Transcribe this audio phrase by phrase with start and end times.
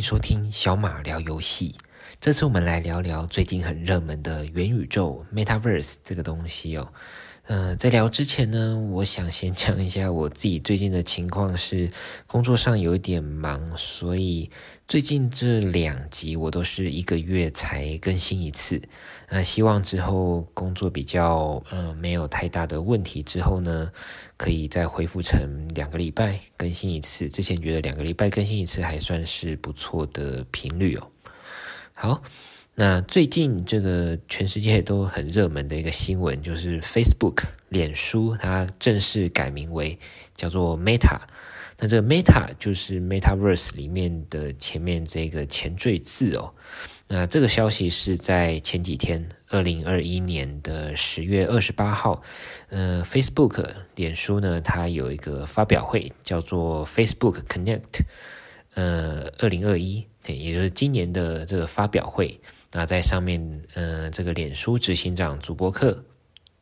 [0.00, 1.74] 收听小马聊游戏。
[2.18, 6.90] 这次我们来聊聊最近很热门的元宇宙 （Metaverse） 这个东西哦。
[7.52, 11.90] 嗯、呃，在聊之前呢，我想先讲一下我自己最近的情况是，
[12.28, 14.48] 工作上有一点忙，所以
[14.86, 18.80] 最近这两集我都是一个月才更新一次。
[19.28, 23.90] 那、希望之后工作比较嗯、没有太大的问题之后呢，
[24.36, 27.28] 可以再恢复成两个礼拜更新一次。
[27.28, 31.08] 之前觉得两个礼拜更新一次还算是不错的频率哦。
[31.94, 32.22] 好。
[32.80, 39.98] 那最近这个全世界都很热门的一个新闻，就是 Facebook 脸书它正式改名为
[40.34, 41.20] 叫做 Meta。
[41.78, 46.54] 那这个 Meta 就是 Metaverse 里面的前面这个前缀字哦。
[47.06, 52.22] 那这个消息是在前几天，二零二一年的十月二十八号，
[52.70, 53.62] 呃，Facebook
[53.94, 58.04] 脸书呢，它有一个发表会，叫做 Facebook Connect，
[58.72, 62.40] 呃，二零二一，也就是今年的这个发表会。
[62.72, 66.04] 那在上面，呃，这个脸书执行长祖伯克、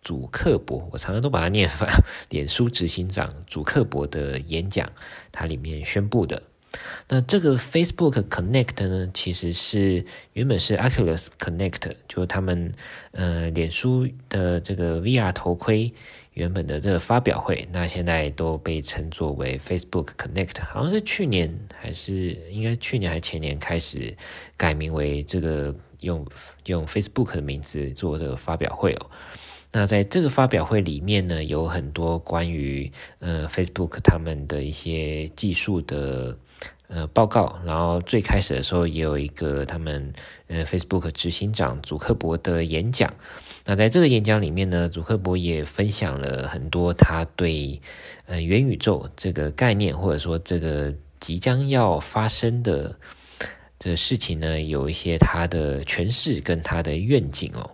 [0.00, 1.88] 祖克伯，我常常都把它念反。
[2.30, 4.90] 脸书执行长祖克伯的演讲，
[5.30, 6.42] 它里面宣布的。
[7.08, 12.72] 那这个 Facebook Connect 呢，其实是原本是 Oculus Connect，就是他们
[13.12, 15.92] 呃脸书的这个 VR 头盔。
[16.34, 24.16] 原本的这个发表会，那现在都被称作为 Facebook Connect，好像是去年还是应该去年还是前年开始
[24.56, 26.24] 改名为这个用
[26.66, 29.10] 用 Facebook 的名字做这个发表会哦。
[29.72, 36.38] 那在这个发表会里面呢，有很多关于呃 Facebook 他们的一些技术的
[36.88, 40.12] 呃报告，然后最开始的时候也有一个他们
[40.46, 43.12] 呃 Facebook 执行长祖克伯的演讲。
[43.64, 47.80] 那在这个演讲里面呢，祖克伯也分享了很多他对
[48.26, 52.98] 呃元宇宙这个概念，或者说这个即将要发生的
[53.78, 57.70] 这事情呢，有一些他的诠释跟他的愿景哦。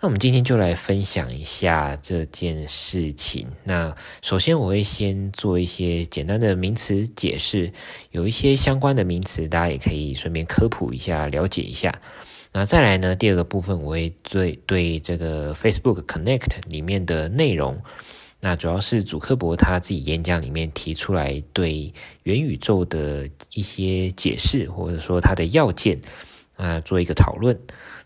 [0.00, 3.48] 那我们今天就来分享一下这件事情。
[3.64, 7.72] 那首先我会先做一些简单的名词解释，
[8.10, 11.92] 有一些相关的名词，大家也可以顺便科普一下，了解一下。
[12.52, 17.82] 那再来呢，第二个部分我会对对这个 Facebook Connect 里面的内容，
[18.40, 21.92] 那主要是祖克伯他自己演讲里面提出来对
[22.22, 26.00] 元宇宙的一些解释，或者说他的要件
[26.56, 27.58] 啊，做一个讨论。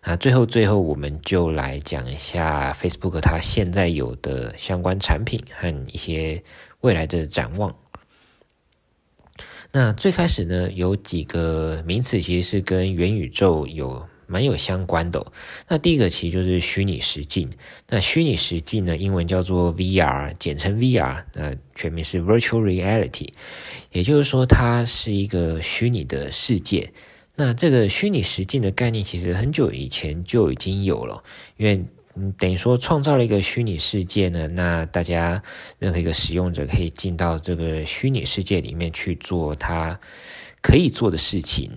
[0.09, 6.43] 那最后最后我们就来讲一下 Facebook 它现在有的相关产品和一些
[6.81, 7.77] 未来的展望。
[9.71, 14.09] 那最开始呢，有几个名词其实是跟元宇宙有。
[14.31, 15.33] 蛮有相关的。
[15.69, 17.49] 那第一个其实就是虚拟实境。
[17.89, 23.31] 那虚拟实境呢，英文叫做 VR，简称 VR，那全名是 Virtual Reality。
[23.91, 26.93] 也就是说，它是一个虚拟的世界。
[27.39, 31.23] 那这个虚拟实境的概念，其实很久以前就已经有了。
[31.57, 31.85] 因为，
[32.37, 35.41] 等于说创造了一个虚拟世界呢，那大家
[35.79, 40.01] 任何一个使用者可以进到这个虚拟世界里面去做他
[40.61, 41.71] 可以做的事情。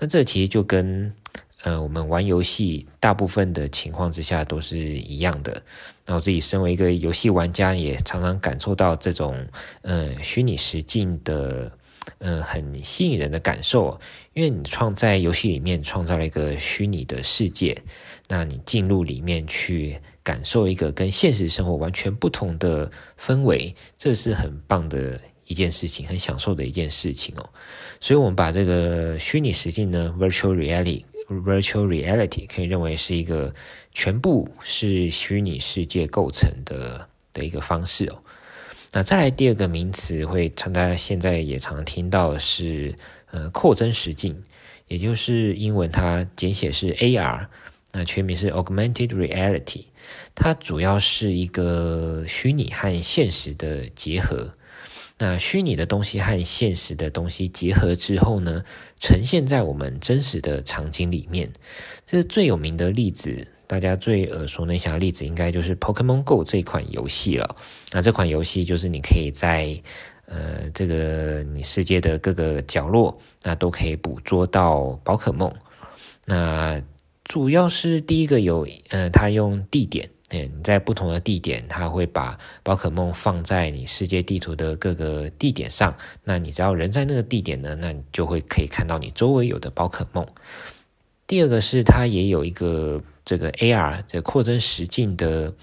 [0.00, 1.14] 那这其实就跟
[1.62, 5.62] 呃，我们玩游戏大部分的情况之下都是一样的。
[6.06, 9.46] 那我自己身为一个游戏玩家，也常常感受到这种
[9.82, 11.70] 呃虚拟实境的
[12.24, 14.00] 呃很吸引人的感受。
[14.32, 17.76] 因为你创在游戏里面创造了一个虚拟的世界，
[18.26, 22.90] 那你进入里面去感受一个跟现实生活完全不同的
[23.20, 27.48] 氛围，这是很棒的一件事情，很享受的一件事情哦。
[28.00, 31.04] 所以，我们把这个虚拟实境呢，Virtual Reality。
[31.26, 33.54] Virtual reality 可以认为是一个
[33.94, 38.22] 全部是虚拟世界构成的的一个方式哦。
[38.96, 42.94] 那再来第二个名词，会常大家现在也常听到的是
[43.32, 44.40] 呃扩增实境，
[44.86, 47.48] 也就是英文它简写是 AR，
[47.90, 49.86] 那全名是 Augmented Reality，
[50.36, 54.54] 它主要是一个虚拟和现实的结合。
[55.18, 58.62] 那虚拟的东西和现实的东西结合之后呢，
[59.00, 61.52] 呈现在我们真实的场景里面。
[62.06, 67.56] 这是最有名的例子，大家最耳熟能详的例子，应该就是 Pokémon Go 这款游戏了。
[67.92, 69.80] 那这款游戏就是你可以在
[70.26, 75.52] 呃这个你世界的各个角落，那都可以捕捉到宝可梦。
[76.26, 76.82] 那
[77.24, 80.10] 主要是第一个有，呃，它用地点。
[80.30, 85.94] 你在不同的地点，它会把宝可梦放在你世界地图的各个地点上。
[86.24, 90.26] 那你只要人在那个地点呢，那你就会可以看到你周围有的宝可梦。
[91.28, 95.54] 第二个是它也有一个这个 AR 这扩增实境的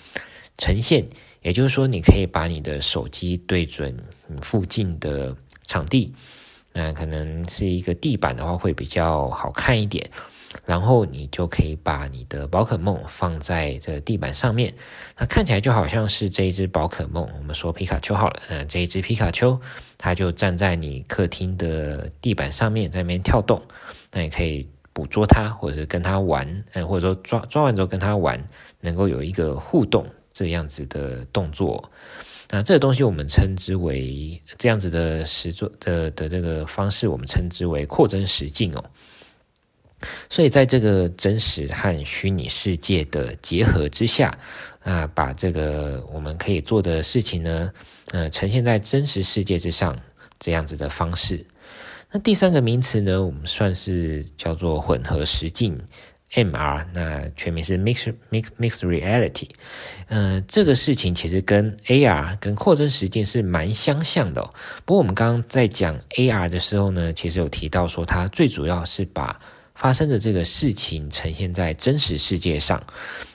[0.58, 1.08] 呈现，
[1.42, 3.96] 也就是说，你可以把你的手机对准
[4.28, 5.36] 你附近的
[5.66, 6.14] 场地，
[6.74, 10.10] 那可能是一个地板的话会比较好看一点。
[10.66, 14.74] 然后你就可以把你的宝可梦放在这个地板上面，
[15.18, 17.26] 那看起来就好像是这一只宝可梦。
[17.38, 19.58] 我们说皮卡丘好了，嗯，这一只皮卡丘，
[19.98, 23.62] 它就站在你客厅的地板上面，在那边跳动。
[24.12, 28.44] 那也可以捕捉它，或者是跟它玩，嗯，或者说抓抓完之后跟它玩，
[28.80, 31.92] 能够有一个互动这样子的动作。
[32.50, 38.84] 那这个东西我们称之为这样子的实作的的这个方式，我们称之为扩增实境哦。
[40.30, 44.36] 所以，在这个真实和虚拟世界的结合之下，
[44.82, 47.72] 啊，把这个我们可以做的事情呢，
[48.12, 49.96] 呃，呈现在真实世界之上，
[50.40, 51.46] 这样子的方式。
[52.14, 55.80] 那第三个名词呢，我们算是叫做混合实境
[56.34, 59.48] （MR），那全名是 Mixed Mixed Mixed Reality。
[60.08, 64.42] 呃，这个事情其实跟 AR 跟扩增实境是蛮相像的。
[64.84, 69.40] 不过，我们刚刚在讲 AR 的时候呢，其实有提到说，它最主要是把
[69.74, 72.84] 发生的这个事情呈现在真实世界上，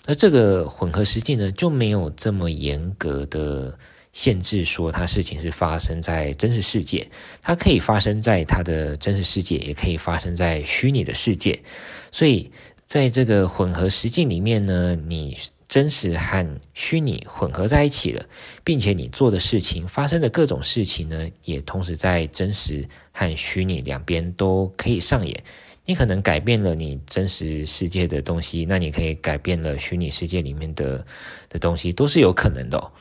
[0.04, 3.78] 而这个混合实境呢，就没有这么严格的
[4.16, 7.06] 限制，说它事情是发生在真实世界，
[7.42, 11.62] 它可以发生在它的真实世界，也可以发生在虚拟的世界。
[12.10, 12.50] 所以
[12.86, 15.36] 在这个混合实境里面呢，你
[15.68, 18.24] 真实和虚拟混合在一起了，
[18.64, 25.44] 并且你做的事情发生的各种事情呢，也同时在真实和虚拟两边都可以上演。
[25.84, 31.06] 你可能改变了你真实世界的东西，那你可以改变了虚拟世界里面的
[31.50, 32.92] 的东西，都是有可能的。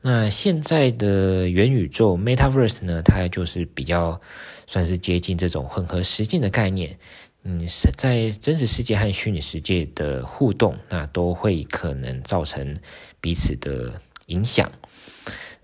[0.00, 4.20] 那现在的元宇宙 （Metaverse） 呢，它就是比较
[4.66, 6.98] 算是接近这种混合实境的概念。
[7.42, 12.78] 嗯，是在真实世界和虚拟世界的互动，那都会可能造成
[13.20, 14.70] 彼此的影响。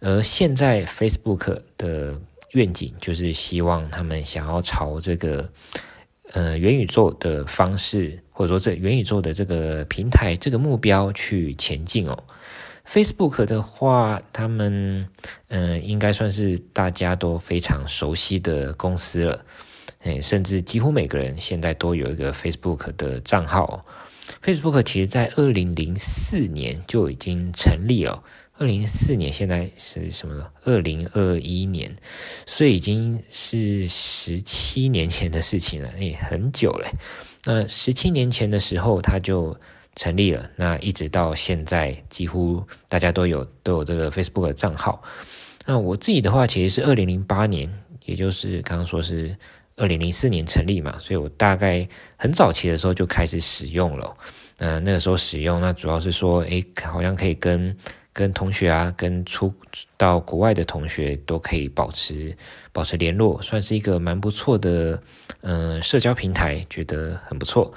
[0.00, 2.20] 而现在 Facebook 的
[2.52, 5.50] 愿景就是希望他们想要朝这个。
[6.32, 12.24] 呃，元宇宙的方式，或者说这元宇宙的这个平台，这个目标去前进哦。
[12.88, 15.08] Facebook 的话，他们
[15.48, 19.44] 嗯、应该算是大家都非常熟悉的公司了，
[20.00, 23.84] 诶，甚至几乎每个人现在都有一个 Facebook 的账号。
[24.42, 28.22] Facebook 其实在二零零四年就已经成立了。
[28.56, 30.48] 二零一四年，现在是什么？
[30.62, 31.92] 二零二一年，
[32.46, 36.88] 所以已经是十七年前的事情了，诶，很久了。
[37.44, 39.56] 那十七年前的时候，他就
[39.96, 40.48] 成立了。
[40.56, 45.02] 那一直到现在，几乎大家都有都有这个 Facebook 的账号。
[45.66, 47.72] 那我自己的话，其实是二零零八年，
[48.04, 49.36] 也就是刚刚说是
[49.76, 54.16] 二零零四年成立嘛，所以我大概很早期的时候就开始使用了。
[54.58, 57.76] 那那个时候使用，那主要是说，诶，好像可以跟
[58.12, 59.52] 跟同学啊，跟出
[59.96, 62.36] 到国外的同学都可以保持
[62.72, 65.02] 保持联络，算是一个蛮不错的
[65.40, 67.72] 嗯、社交平台，觉得很不错。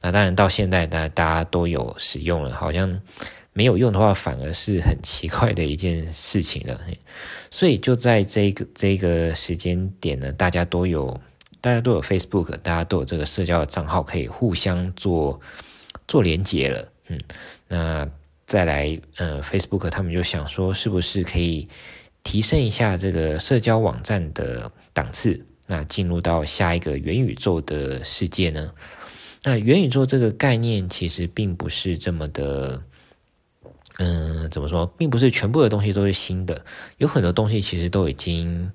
[0.00, 3.00] 那当然到现在，大大家都有使用了，好像
[3.52, 6.80] 没有用的话，反而是很奇怪的一件事情了。
[7.50, 11.20] 所以就在这个这个时间点呢，大家都有
[11.60, 15.40] 大家都有 Facebook，大家都有这个社交的账号，可以互相做
[16.08, 16.92] 做连接了。
[17.08, 17.20] 嗯，
[17.68, 18.08] 那。
[18.46, 21.68] 再来，呃，Facebook 他们就想说，是不是可以
[22.24, 25.46] 提升一下这个社交网站的档次？
[25.68, 28.72] 那进入到下一个元宇宙的世界呢？
[29.42, 32.82] 那元宇宙这个概念其实并不是这么的，
[33.98, 34.86] 嗯、怎么说？
[34.98, 36.64] 并不是全部的东西都是新的，
[36.98, 38.70] 有很多东西其实都已经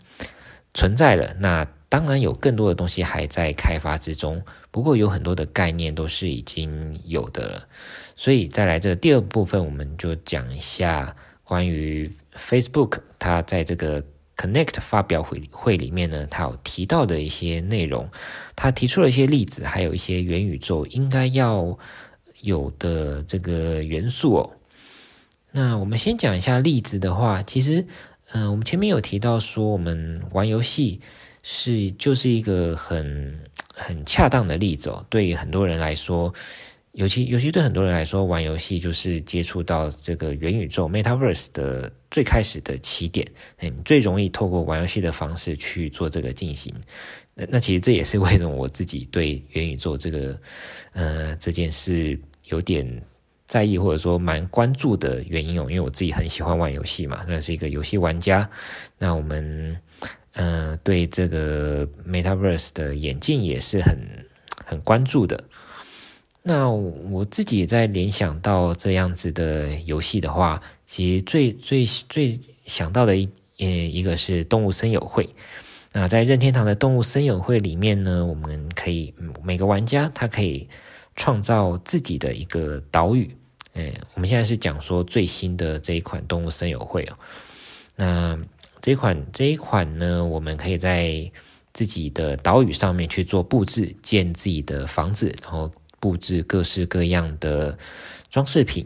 [0.74, 1.36] 存在了。
[1.40, 7.68] 那当然有更多的东西还在开发之中，不过有很多的概念都是已经有的了。
[8.16, 14.04] 所以再来这第二部分，我们就讲一下关于 Facebook 它在这个
[14.38, 18.10] Connect 发表会会里面呢，他有提到的一些内容，
[18.56, 21.78] 他提出了一些例子，还有一些元宇宙应该要
[22.42, 24.52] 有的这个元素哦。
[25.52, 27.86] 那我们先讲一下例子的话，其实，
[28.32, 31.02] 嗯、我们前面有提到说，我们玩游戏。
[31.48, 33.40] 是，就是一个很
[33.72, 35.06] 很恰当的例子哦。
[35.12, 36.34] 对于很多人来说，
[36.96, 43.28] 尤其尤其对很多人来说，玩游戏就是接触到这个元宇宙 （Metaverse） 的最开始的起点。
[43.60, 46.74] 嗯，最容易透过玩游戏的方式去做这个进行。
[47.34, 50.40] 那那其实这也是为什么我自己对元宇宙这个
[50.94, 52.86] 呃这件事有点
[53.46, 55.68] 在意，或者说蛮关注的原因哦。
[55.70, 58.50] 因为我自己很喜欢玩游戏嘛，那是一个游戏玩家。
[58.98, 59.78] 那我们。
[60.38, 63.98] 嗯、呃，对这个 Metaverse 的眼镜也是很
[64.66, 65.42] 很关注的。
[66.48, 75.28] 那我自己也在联想到这样子的游戏的话，其实最最最想到的一呃一个是动物森友会。
[75.92, 79.12] 那在任天堂的动物森友会里面呢，我们可以
[79.44, 80.70] 每个玩家他可以
[81.16, 83.36] 创造自己的一个岛屿。
[83.74, 87.18] 哎，我们现在是讲说最新的这一款动物森友会哦。
[87.96, 88.40] 那
[88.82, 91.32] 这一款这一款呢，我们可以在
[91.74, 97.78] 自己的岛屿上面去做布置，建自己的房子，然后布置各式各样的
[98.30, 98.86] 装饰品。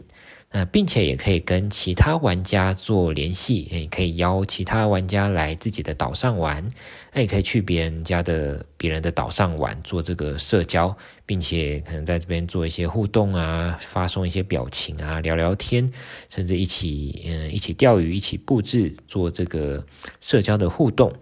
[0.52, 6.66] 那并且也可以跟其他玩家做联系，也可以邀其他玩家来自己的岛上玩，
[7.12, 10.92] 那也可以去别人家的别人的岛上玩，做这个社交，
[11.24, 15.88] 并且可能在这边做一些互动啊，发送一些表情啊，聊聊天，
[16.28, 19.86] 甚至一起嗯一起钓鱼，一起布置，做这个
[20.20, 21.12] 社交的互动。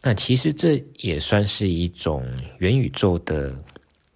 [0.00, 3.54] 那其实这也算是一种元宇宙的。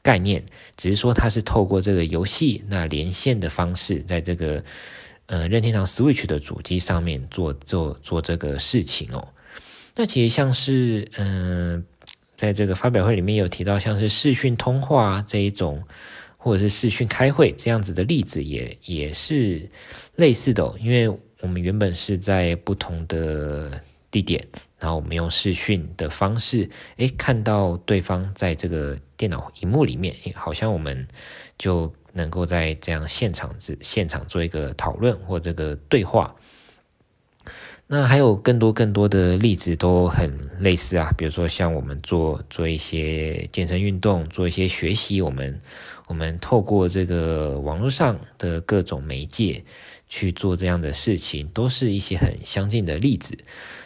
[0.04, 0.44] 概念
[0.76, 4.62] 只是说，它是透过这个游戏那连线的方式，在这个
[5.26, 9.26] 呃任天堂 Switch 的主机上面做做做这个事情哦。
[9.96, 11.82] 那其实像是嗯、
[12.34, 15.82] 在这个发表会里面有提到，像是视讯通话这一种，
[16.36, 19.70] 或者是视讯开会这样子的例子也，也也是
[20.16, 20.76] 类似的哦。
[20.78, 21.08] 因为
[21.40, 23.80] 我们原本是在不同的
[24.10, 24.46] 地点。
[24.84, 31.08] 然后我们用视讯的方式，诶，看到对方在这个电脑荧幕里面，好像我们
[31.56, 33.50] 就能够在这样现场
[33.80, 36.36] 现场做一个讨论或这个对话。
[37.86, 45.58] 那还有更多更多的例子都很类似啊，比如说像我们做做一些健身运动，做一些学习，我们
[46.06, 49.64] 我们透过这个网络上的各种媒介
[50.08, 53.38] 去做这样的事情，都是一些很相近的例子。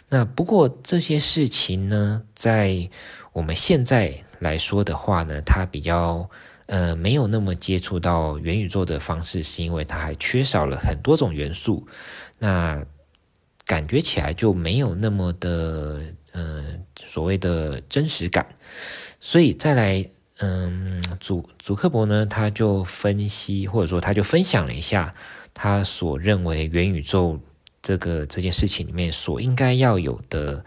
[0.09, 2.89] 那不过这些事情呢，在
[3.31, 6.29] 我们现在来说的话呢，它比较
[6.65, 11.87] 呃没有那么接触到元宇宙的方式，是因为它还缺少了很多种元素，
[12.39, 12.83] 那
[13.65, 16.65] 感觉起来就没有那么的呃
[16.97, 18.47] 所谓的真实感，
[19.19, 20.09] 所以再来
[20.39, 25.13] 嗯，祖祖克伯呢，他就分析或者说他就分享了一下
[25.53, 27.39] 他所认为元宇宙。
[27.81, 30.65] 这个这件事情里面所应该要有的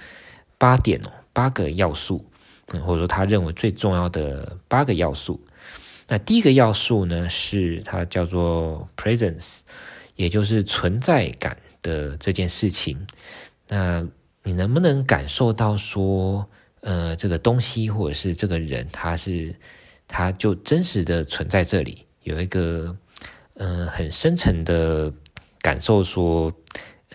[0.57, 2.25] 八点哦，八个要素，
[2.67, 5.39] 或者说他认为最重要的八个要素。
[6.09, 9.61] 那第一个要素呢，是它叫做 presence，
[10.17, 13.07] 也就是存在感的这件事情。
[13.69, 14.05] 那
[14.43, 16.49] 你能不能感受到说，
[16.83, 19.53] 呃，这个东西或者是这个人，他是
[20.07, 22.97] 他就真实的存在这里，有一个
[23.55, 25.13] 呃很深层的
[25.61, 26.53] 感受说。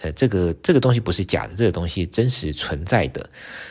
[0.04, 3.28] 呃，这个这个东西不是假的，这个东西真实存在的。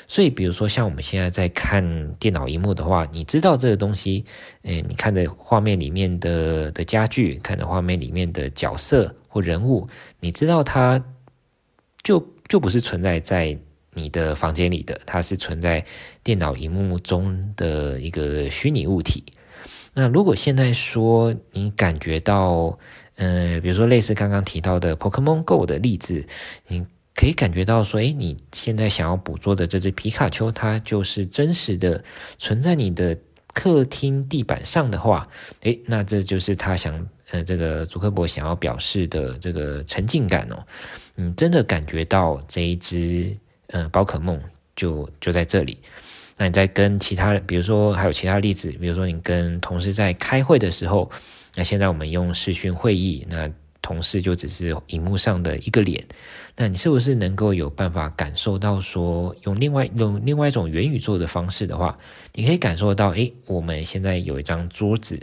[0.08, 4.24] 所以，比如说像我们现在在看电脑荧幕的话，你知道这个东西，
[4.62, 9.86] 诶，你看着画面里面的的家具，看着画面里面的角色或人物，
[10.18, 11.00] 你知道它
[12.02, 13.56] 就就不是存在在
[13.96, 15.84] 你的房间里的，它是存在
[16.22, 19.24] 电脑荧幕中的一个虚拟物体。
[19.94, 22.78] 那如果现在说你感觉到，
[23.16, 26.22] 嗯，比如说类似刚刚提到的 Pokemon Go 的例子，
[26.68, 32.04] 你可以感觉到说，诶，你现在想要捕捉的这只皮卡丘，它就是真实的
[32.36, 33.16] 存在你的
[33.54, 35.26] 客厅地板上的话，
[35.62, 40.62] 诶，那这就是他想，呃，这个祖克伯想要表示的这个沉浸感哦。
[41.14, 43.34] 你真的感觉到这一只，
[43.68, 44.40] 呃，宝可梦
[44.74, 45.82] 就就在这里。
[46.36, 51.10] 那你在跟其他人，比如说还有其他例子，比如说你跟同事在开会的时候。
[51.58, 56.04] 那现在我们用视讯会议，那同事就只是荧幕上的一个脸，
[56.54, 61.98] 那你是不是能够有办法感受到说，用另外用另外一种元宇宙的方式的话，
[62.34, 65.18] 你可以感受到，诶，我们现在有一张桌子，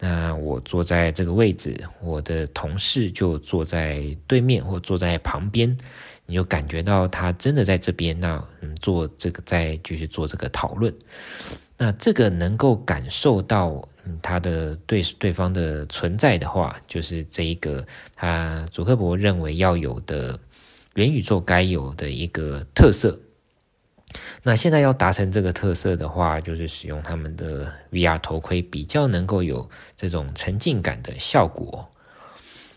[0.00, 5.76] 那我坐在这个位置，我的同事就坐在对面或坐在旁边，
[6.26, 10.94] 你就感觉到他真的在这边，那嗯，做这个再继续做这个讨论。
[11.76, 13.86] 那这个能够感受到
[14.22, 20.38] 他的对对方的存在的话，就是这一个他祖克伯认为要有的
[20.94, 23.18] 元宇宙该有的一个特色。
[24.44, 31.90] 那现在要达成这个特色的话，就是使用他们的 VR 头盔，比较能够有这种沉浸感的效果。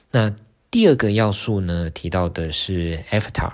[0.09, 0.33] 那
[0.69, 3.53] 第二个要素呢，提到的是 Avatar，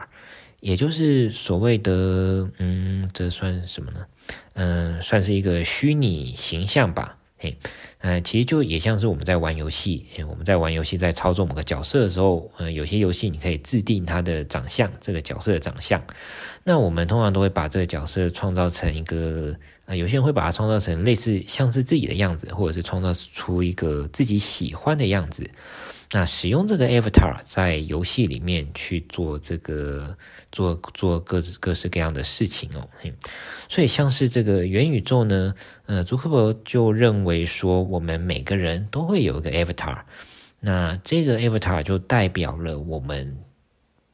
[0.60, 4.05] 也就是所谓的嗯，这算什么呢？
[4.53, 7.17] 嗯，算是一个虚拟形象吧。
[7.38, 7.58] 嘿，
[8.00, 16.01] 呃，其实就也像是我们在玩游戏，我们在玩游戏，在操作某个角色的时候，呃，有些游戏你可以制定它的长相，这个角色的长相。
[16.63, 19.53] 那我们通常都会把这个角色创造成一个，
[19.86, 25.50] 呃，有些人会把它创造成类似像是自己的样子，或者是创造出一个自己喜欢的样子。
[26.15, 30.15] 那使用这个 avatar 在游戏里面去做这个
[30.51, 32.88] 做做各各式各样的事情哦，
[33.67, 35.55] 所以像是这个元宇宙呢，
[35.88, 40.03] 呃，祖克伯就认为说，我们每个人都会有一个 avatar，
[40.60, 43.39] 那这个 avatar 就代表了我们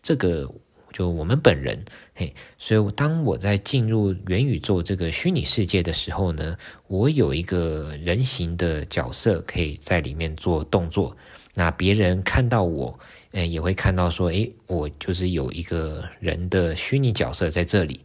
[0.02, 0.50] 这个
[0.94, 1.84] 就我们本人，
[2.16, 6.56] 嘿，所以当我在进入元宇宙这个虚拟世界的时候呢，
[6.88, 11.18] 我有一个人形的角色可以在里面做动作。
[11.56, 12.98] 那别人看到我，
[13.32, 18.02] 诶，也会看到说，诶，我就是有一个人的虚拟角色在这里。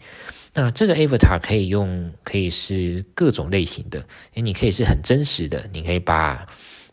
[0.54, 6.46] 那这个 avatar 可以用，可以是各种类型的，诶，你可以是很真实的，你可以把，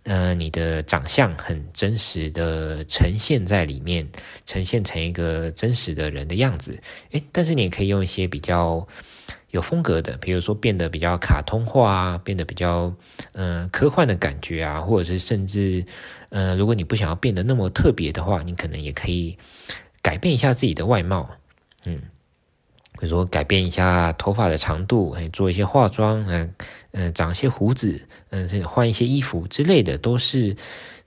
[0.04, 4.08] 呃，你的长相很真实的呈现在里面，
[4.46, 6.82] 呈现成一个真实的人的样子。
[7.12, 8.88] 诶，但是你也可以用一些比较
[9.52, 12.92] 有风格的，比如说变得比较卡通化啊，变得比较
[13.34, 15.86] 嗯、科幻的感觉啊，或者是甚至、
[16.32, 19.38] 呃，如果你不想要变得那么特别的话，你可能也可以
[20.02, 21.30] 改变一下自己的外貌，
[21.86, 21.98] 嗯，
[22.94, 26.54] 比如说改变一下头发的长度，还做一些化妆，嗯
[26.94, 30.56] 嗯，长一些胡子，嗯，甚至换一些衣服之类的，都是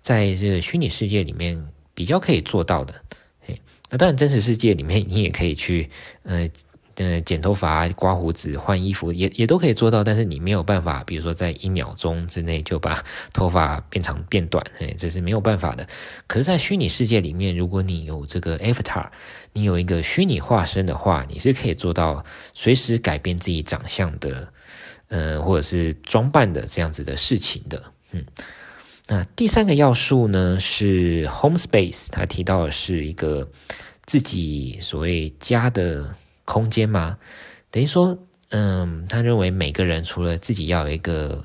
[0.02, 2.94] 在这个虚拟世界里面比较可以做到的。
[3.40, 5.88] 嘿，那当然真实世界里面你也可以去，
[6.24, 6.50] 嗯、
[6.96, 15.88] 呃，剪头发、刮胡子、换衣服也也都可以做到，但是你没有办法，比如说在一秒钟之内就把头发变长变短，哎，这是没有办法的。
[16.28, 19.08] 可是，在虚拟世界里面，如果你有这个 avatar，
[19.52, 22.24] 你有一个虚拟化身的话，你是可以做到
[22.54, 24.52] 随时改变自己长相的，
[25.08, 27.82] 呃，或者是装扮的这样子的事情的。
[28.12, 28.24] 嗯，
[29.08, 33.50] 那第三个要素呢是 home space，他提到的是一个
[34.06, 36.14] 自己所谓家的。
[36.44, 37.18] 空间吗？
[37.70, 38.16] 等于说，
[38.50, 41.44] 嗯，他认为每个人除了自己要有一个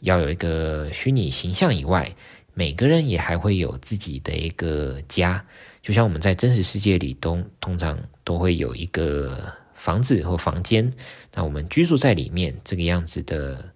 [0.00, 2.14] 要有一个虚拟形象以外，
[2.54, 5.44] 每个人也还会有自己的一个家。
[5.82, 10.92] 就像我们在真实世界里都通常都会有一个房子或房间，
[11.34, 13.72] 那我们居住在里面这个样子的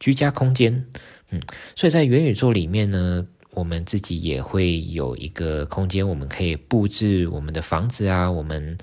[0.00, 0.84] 居家空间。
[1.30, 1.40] 嗯，
[1.76, 8.76] 所以在元宇宙里面呢，我们自己也会有一个空间，我们可以布置我们的房子啊，我们。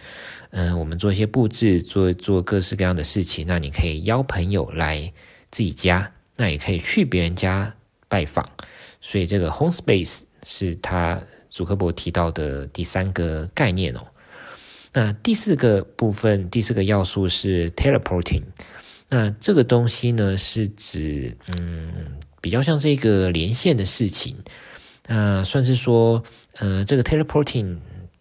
[0.51, 3.45] 嗯，我们做一些布置，做做各式各样的事情。
[3.47, 5.13] 那你可以邀朋友来
[5.51, 7.75] 自己家，那也可以去别人家
[8.07, 8.43] 拜访。
[8.99, 14.01] 所以这个 home space 是他祖克伯提到的第三个概念哦。
[14.91, 18.41] 那第四个部分，第四个要素是 teleporting。
[19.07, 24.35] 那这个东西呢，是指嗯，比较像是一个连线的事情。
[25.05, 26.23] 那算是说，
[26.57, 27.77] 呃，这个 teleporting。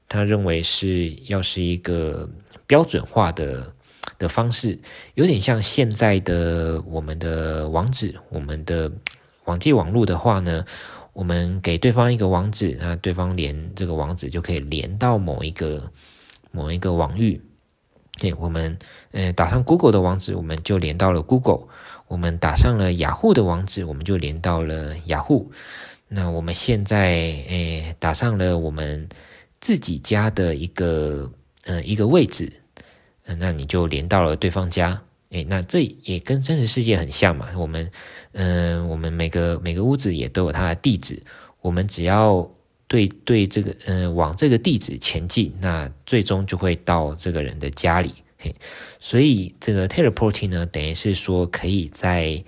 [0.09, 2.29] 他认为是要是一个
[2.67, 3.75] 标准化的
[4.19, 4.81] 的方式，
[5.15, 8.91] 有点像现在的我们的网址，我们的
[9.45, 10.65] 网际网络的话呢，
[11.13, 15.93] 我们给对方一个网址，那对方连这个网址就可以连到某一个
[16.51, 17.41] 某一个网域。
[18.19, 18.79] 对，我们
[19.13, 21.69] 呃打上 Google 的网址，我们就连到了 Google；
[22.09, 25.53] 我们打上了雅虎的网址，我们就连到了雅虎。
[26.09, 29.07] 那我们现在诶打上了我们。
[29.61, 31.31] 自己家的一个
[31.65, 32.53] 呃一个位置，
[33.25, 37.49] 呃，那你就连到了对方家，诶，那这也跟真实世界很像嘛。
[37.57, 37.91] 我们
[38.33, 41.23] 嗯、我们每个每个屋子也都有它的地址，
[41.61, 42.51] 我们只要
[42.87, 48.15] 对对这个嗯、往这个地址前进，那最终就会到这个人的家里。
[48.39, 48.55] 嘿，
[49.01, 52.43] 所以这个 teleporting 呢，等于是说可以在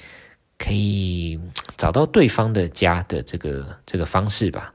[0.57, 1.41] 可以
[1.77, 4.73] 找到对方的家的这个这个方式吧，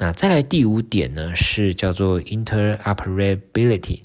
[0.00, 4.02] 那再来第五点呢，是叫做 interoperability，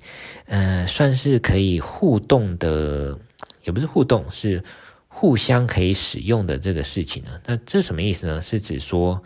[0.48, 3.20] 呃，算是可以互动的，
[3.64, 4.64] 也不是互动，是
[5.08, 7.30] 互相可以使用的这个事情呢。
[7.46, 8.42] 那这什么意思呢？
[8.42, 9.22] 是指说，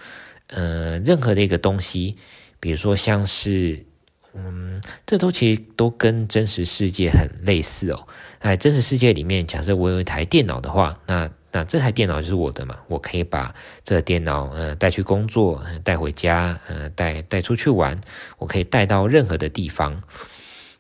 [0.47, 2.17] 呃，任何的一个东西，
[2.60, 3.86] 比如说像是，
[4.34, 8.08] 嗯，这都其实都跟真实世界很类似哦。
[8.41, 18.00] 在真实世界里面，假设我有一台电脑的话，那那这台电脑就是我的嘛，我可以把这个电脑呃带去工作，带回家，呃带带出去玩，
[18.38, 20.00] 我可以带到任何的地方。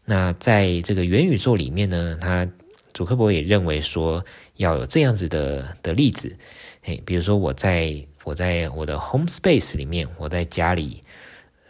[0.05, 2.47] 那在这个元宇宙里面呢，他
[2.93, 4.23] 祖克伯也认为说
[4.57, 6.37] 要有这样子的的例子，
[6.83, 11.01] 嘿，比如说我在我在我的 home space 里面，我在家里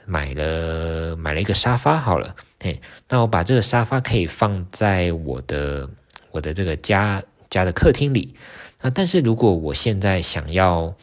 [0.05, 5.89] 买了买了一个沙发，好了，嘿，那我把这个沙发可以放在我的
[6.31, 8.35] 我的这个家家的客厅里。
[8.81, 10.95] 那但是如果我现在想要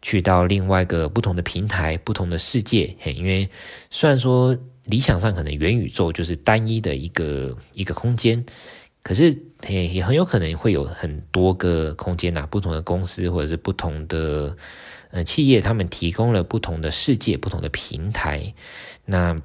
[0.00, 3.48] 去到另外一个不同的平台、不同的世界，嘿因为
[3.90, 8.44] 虽然说理想上可能元宇宙就是单一的一个一个空间，
[9.02, 9.36] 可是
[9.68, 14.56] 也也很有可能会有很多个空间呐，不同的公司或者是不同的
[15.10, 18.54] 呃企业，他们提供了不同的世界、不同的平台。
[19.04, 19.36] 那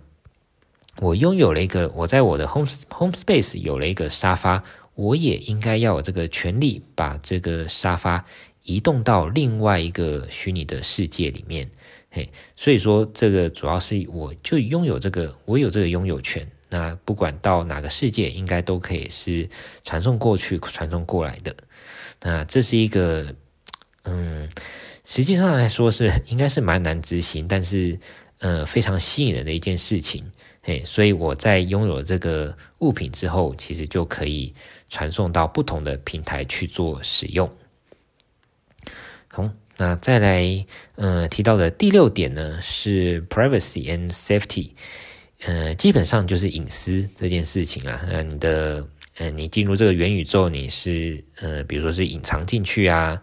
[0.99, 4.63] 我拥有了一个，我在我的 home home space 有了一个沙发，
[4.95, 8.25] 我也应该要有这个权利，把这个沙发
[8.63, 11.69] 移动到另外一个虚拟的世界里面。
[12.09, 16.45] 嘿，所以说这个主要是我就拥有这个，我有这个拥有权。
[16.69, 19.49] 那不管到哪个世界，应该都可以是
[19.83, 21.55] 传送过去、传送过来的。
[22.21, 23.35] 那这是一个，
[24.03, 24.49] 嗯，
[25.03, 27.99] 实际上来说是应该是蛮难执行，但是
[28.39, 30.31] 呃非常吸引人的一件事情。
[30.63, 34.53] 嘿，所以我在拥有这个物品之后，其实就可以
[34.91, 37.49] 传送到不同的平台去做使用。
[39.29, 39.49] 好。
[39.77, 44.69] 那再来，呃，提到的第六点呢，是 privacy and safety，
[45.45, 47.99] 呃，基本上就是隐私这件事情啊。
[48.07, 53.19] 呃，你的，呃，你进入这个元宇宙，你是，呃，比如说是隐藏进去啊，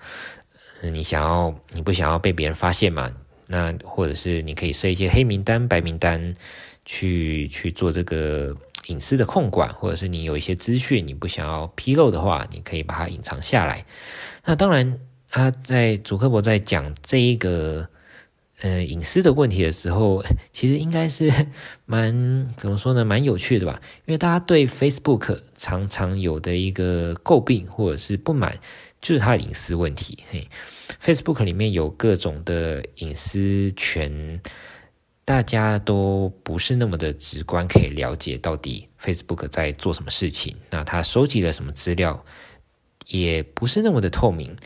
[0.82, 3.14] 你想要，你不想要被别人发现嘛？
[3.46, 6.34] 那或者是你可以设一些黑名单、白名单，
[6.84, 8.56] 去去做这个
[8.88, 13.86] 隐私的控管，或者是你有一些资讯你不想要披露的话，你可以把它隐藏下来。
[14.44, 15.00] 那当然。
[15.30, 17.86] 他在祖克伯在讲这一个
[18.62, 21.30] 呃隐私的问题的时候，其实应该是
[21.84, 23.78] 蛮怎么说呢，蛮有趣的吧？
[24.06, 28.58] 因为大家对 Facebook 常常有的一个诟病或者是不满，
[29.02, 30.16] 就是它的隐私问题。
[30.30, 30.48] 嘿
[31.04, 34.40] ，Facebook 里面有各种的隐私权，
[35.28, 42.24] 大家都不是那么的直观可以了解到底 Facebook 在做什么事情，那他收集了什么资料，
[43.08, 44.56] 也不是那么的透明。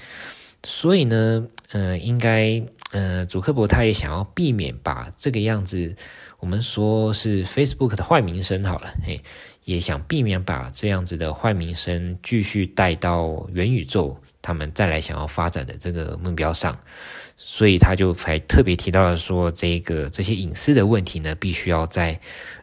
[0.62, 5.96] 所以呢，呃，应该，呃，祖克伯他也想要避免把这个样子，
[6.38, 9.20] 我们说是 Facebook 的坏名声好了，嘿，
[9.64, 16.78] 也想避免把这样子的坏名声继续带到元宇宙，他们再来想要发展的这个目标上，
[17.44, 22.18] 所以他就还特别提到了说，这个这些隐私的问题呢，必须要在，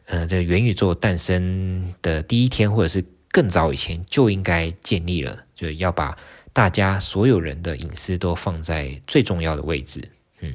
[0.06, 6.18] 呃，这个元宇宙诞生的第一天或者是更早以前就应该建立了，就要把。
[6.52, 10.02] 大家所有人的隐私都放在最重要的位置，
[10.42, 10.52] 嗯，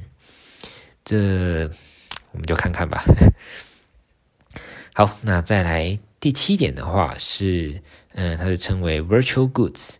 [1.05, 1.61] 这
[2.31, 3.01] 我们就看看吧。
[4.93, 7.81] 好，那再来第七点的话是，
[8.13, 9.95] 嗯，它是称为 virtual goods。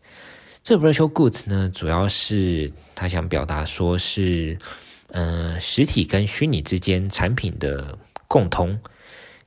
[0.62, 4.58] 这 virtual goods 呢，主要是他想表达说是，
[5.10, 8.80] 嗯，实体跟虚拟之间产品的共通。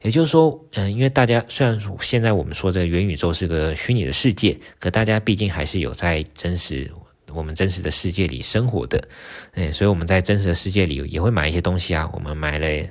[0.00, 6.88] 也就是说，嗯，因为大家虽然现在我们说这个元宇宙是个虚拟的世界，可大家毕竟还是有在真实
[7.34, 9.08] 我们真实的世界里生活的，
[9.54, 12.08] 嗯，所以我们在真实的世界里也会买一些东西啊。
[12.12, 12.88] 我们买了，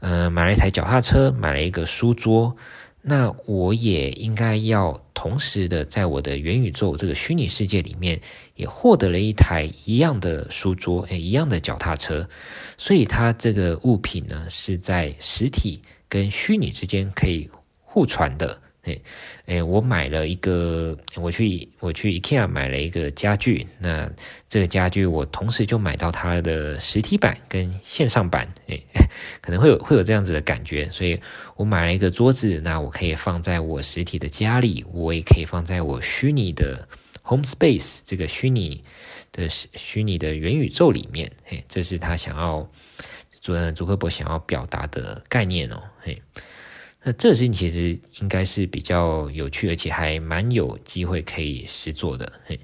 [0.00, 2.54] 嗯，买了一台脚踏车，买了一个书桌，
[3.02, 8.20] 那我也应该要同时的在我的元宇宙这个虚拟世界里面
[8.56, 12.28] 也获得了一台一样的书桌，诶，一样的脚踏车，
[12.76, 15.82] 所以它这个物品呢是在实体。
[16.12, 17.48] 跟虚拟之间可以
[17.82, 19.02] 互传的，诶
[19.46, 24.10] 诶，我买了一个，我去我去 IKEA 买了一个家具，那
[24.48, 28.82] 这个家具我同时就买到它的实体版跟线上版，诶，
[29.42, 31.20] 可能会有会有这样子的感觉，所以
[31.56, 36.88] 我买了一个桌子，那我可以放在我实体的家里，我也可以放在我虚拟的
[37.22, 38.82] home space 这个虚拟
[39.30, 42.68] 的虚拟的元宇宙里面，诶，这是他想要。
[43.40, 46.20] 主任祖克伯想要表达的概念哦，嘿，
[47.02, 52.58] 那这事情其实应该是比较有趣，而且还蛮有机会可以实做的，嘿。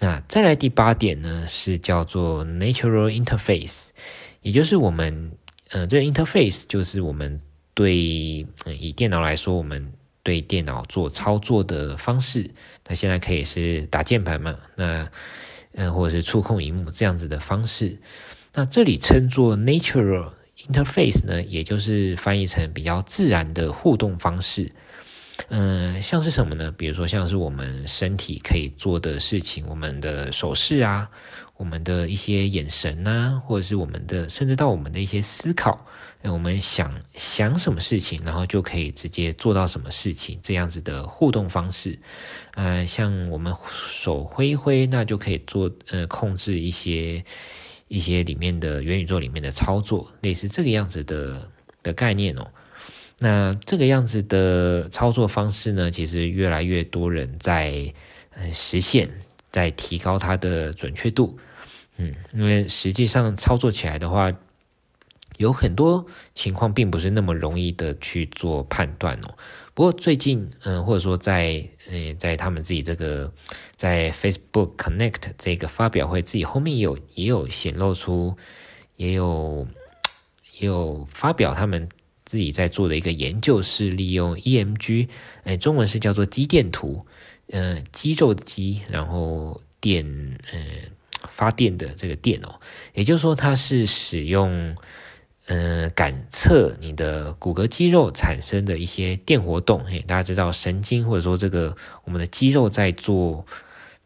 [0.00, 3.90] 那再来第八点呢，是叫做 Natural Interface，
[4.40, 5.32] 也就是我们，
[5.68, 7.40] 呃，这个 Interface 就是我们
[7.74, 12.50] 对，呃，以电脑来说，我们对电脑做操作的方式。
[12.88, 15.08] 那现在可以是打键盘嘛，那，
[15.74, 18.00] 呃，或者是触控萤幕这样子的方式。
[18.54, 20.32] 那这里称作 natural
[20.68, 24.70] interface 呢，也就是翻译成比较自然的互动方式。
[25.48, 26.70] 嗯、像是什么呢？
[26.76, 31.08] 比如说像是我们身体可以做的事情，我们的手势啊，
[31.56, 35.86] 我们的一些眼神啊，或者是我们的，甚至到我们的一些思考，
[36.24, 41.98] 我们想想什么事情，然后就可以直接做到什么事情，这样子的互动方式。
[42.54, 47.24] 呃，像我们手挥挥，那就可以做呃控制一些。
[47.90, 51.50] 一些里面的元宇宙里面的操作，类似这个样子的
[51.82, 52.46] 的概念哦。
[53.18, 57.92] 那这个样子的操作方式呢，其实越来越多人在
[58.52, 59.10] 实现，
[59.50, 61.36] 在提高它的准确度。
[61.96, 64.30] 嗯，因为实际上操作起来的话，
[65.40, 69.34] 有很多情况并不是那么容易的去做判断哦。
[69.72, 73.32] 不过最近，嗯，或者说在，嗯，在他们自己这个
[73.74, 78.36] 在 Facebook Connect 这个发表会自己后面也有也有显露出，
[78.96, 79.66] 也有
[80.58, 81.88] 也有发表他们
[82.26, 85.08] 自己在做的一个研究，是利用 EMG，
[85.44, 87.06] 哎，中文是叫做肌电图，
[87.48, 90.04] 嗯，肌肉的肌，然后电，
[90.52, 90.66] 嗯，
[91.30, 92.60] 发电的这个电哦，
[92.92, 94.76] 也就是说它是使用。
[95.50, 103.44] 嗯、呃，感测你的骨骼肌肉产生的一些电活动，嘿，大家知道神经或者说这个我们的肌肉在做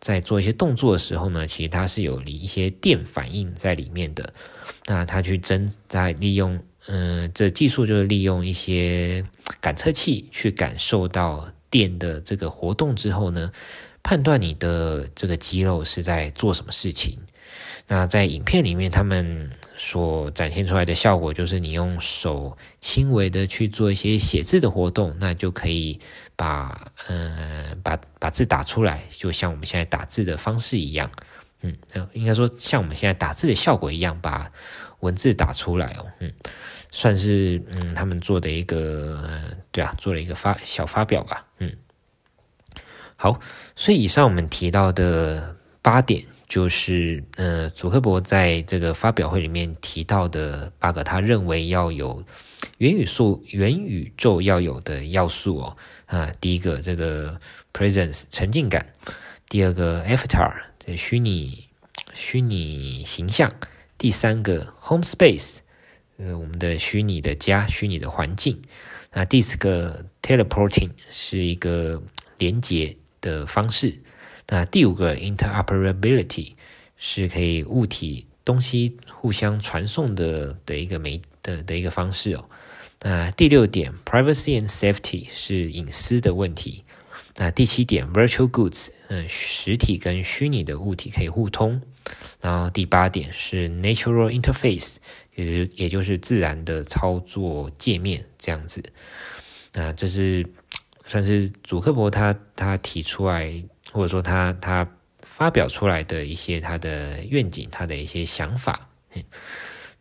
[0.00, 4.32] 在做一些动作的时候呢，其实它是有一些电反应在里面的。
[4.86, 9.22] 那它去侦在利用，嗯、这技术就是利用一些
[9.60, 13.52] 感测器去感受到电的这个活动之后呢，
[14.02, 17.18] 判断你的这个肌肉是在做什么事情。
[17.86, 19.50] 那在影片里面，他们
[19.86, 26.00] 所展现出来的效果就是，你用手轻微的去做一些写字的活动，那就可以
[26.34, 31.10] 把嗯把把字打出来，就像我们现在打字的方式一样，
[31.60, 31.76] 嗯，
[32.14, 34.50] 应该说像我们现在打字的效果一样，把
[35.00, 36.32] 文字打出来哦，嗯，
[36.90, 41.70] 算是嗯他们做的一个对啊，做了一个发小发表吧，嗯，
[43.16, 43.38] 好，
[43.76, 46.24] 所以以上我们提到的八点。
[46.54, 52.24] 就是呃，祖克伯在这个发表会里面提到的八个，他认为要有
[52.78, 57.40] 元宇宙元宇宙要有的要素哦啊，第一个这个
[57.72, 58.86] presence 沉浸感，
[59.48, 61.66] 第二个 avatar 这虚拟
[62.14, 63.50] 虚拟形象，
[63.98, 65.58] 第三个 home space
[66.18, 68.62] 呃我们的虚拟的家虚拟的环境，
[69.12, 72.00] 那第四个 teleporting 是一个
[72.38, 74.03] 连接的方式。
[74.46, 76.52] 那第五个 interoperability
[76.96, 82.48] 是可以物体东西互相传送的的一个媒的的一个方式哦。
[83.00, 86.84] 那第六点 privacy and safety 是隐私的问题。
[87.36, 91.80] 那第七点 virtual goods 嗯，实体跟虚拟的物体可以互通。
[92.40, 94.96] 然后第八点是 natural interface
[95.34, 98.82] 也就也就是自然的操作界面这样子。
[99.72, 100.46] 那这是
[101.06, 103.64] 算是祖克伯他他提出来。
[103.94, 104.84] 或者说他他
[105.22, 108.88] 发表出来的一些他的愿景，他的一些想法。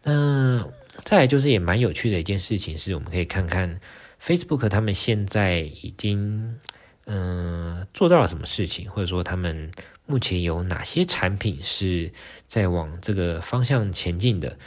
[0.02, 0.68] 那
[1.04, 3.80] 再来就是也蛮有趣的一件事情，是我们可以看看
[4.20, 6.60] Facebook 他们现在已经
[7.06, 9.70] 嗯、做到了什么事情，或者说他们
[10.08, 12.12] 目前有哪些产品是
[12.48, 14.58] 在往这个方向前进的。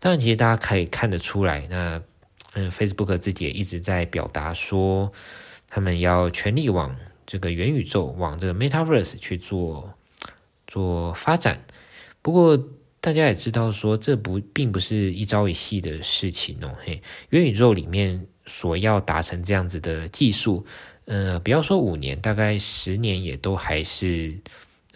[0.00, 2.02] 当然，其实大家可以看得出来，那
[2.54, 5.12] 嗯 Facebook 自己也一直在表达说，
[5.68, 6.96] 他们要全力往。
[7.32, 9.94] 这个元宇宙往这个 Metaverse 去做
[10.66, 11.64] 做发展，
[12.20, 12.62] 不过
[13.00, 16.70] 大家也知道说，这不并不是一朝一夕的事情哦。
[16.84, 20.66] 嘿，元宇宙里面所要达成这样子的技术，
[21.06, 24.38] 呃，不要说五年，大概十年也都还是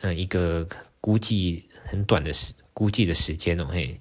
[0.03, 0.69] 呃一个
[1.01, 3.67] 估计很短的时估计的时间哦。
[3.71, 3.99] 嘿。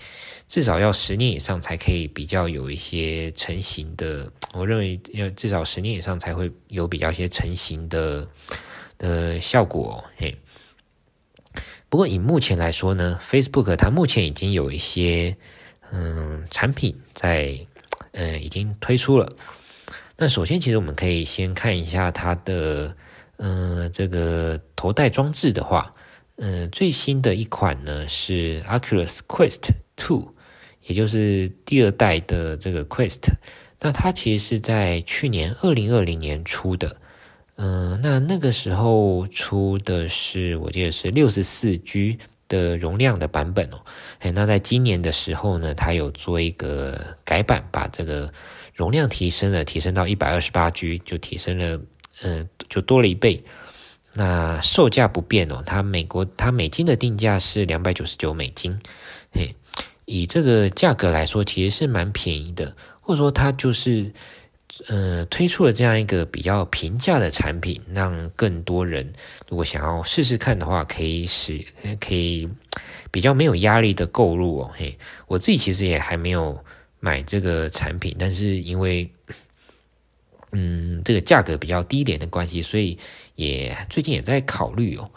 [0.47, 8.27] 至少要十年以上才可以比较有一些成型的，我认为要至少十年以上才会有比较一些成型的
[8.99, 10.03] 的效果。
[10.17, 10.38] 嘿，
[11.89, 15.36] 不过以目前来说呢，Facebook 它目前已经有一些
[15.91, 17.60] 嗯产品在
[18.12, 19.36] 嗯已经推出了。
[20.15, 22.95] 那首先，其实我们可以先看一下它的
[23.38, 25.91] 嗯这个头戴装置的话，
[26.38, 30.34] 嗯最新的一款呢是 Oculus Quest Two。
[30.87, 33.33] 也就是第二代的这个 Quest，
[33.81, 36.97] 那它其实是在去年二零二零年出的，
[37.55, 43.81] 嗯、那那个时候出的是我记得是六十四 G 的容量的版本哦，
[44.19, 48.31] 哎，那在今年的时候呢，它有做一个改版，把这个
[48.75, 51.81] 容量提升了，提升到一百二十八 G，就提升了，
[52.21, 53.43] 嗯、就多了一倍。
[54.13, 58.79] 那售价不变哦，它美国它美金的定价是两百九十九美金，
[59.31, 59.55] 嘿。
[60.05, 64.13] 以这个价格来说，其实是蛮便宜的，或者说它就是，
[64.87, 69.11] 呃，推出了这样一个比较平价的产品，让更多人
[69.49, 71.65] 如果想要试试看的话，可以使
[71.99, 72.47] 可以
[73.09, 74.71] 比较没有压力的购入哦。
[74.75, 76.63] 嘿，我自己其实也还没有
[76.99, 79.09] 买这个产品，但是因为，
[80.51, 82.97] 嗯，这个价格比较低廉的关系，所以
[83.33, 85.09] 也最近也在考虑哦。